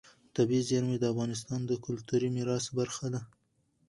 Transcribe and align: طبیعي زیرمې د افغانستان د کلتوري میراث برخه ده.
طبیعي 0.35 0.63
زیرمې 0.69 0.97
د 0.99 1.05
افغانستان 1.13 1.59
د 1.65 1.71
کلتوري 1.85 2.29
میراث 2.35 2.65
برخه 2.77 3.07
ده. 3.13 3.21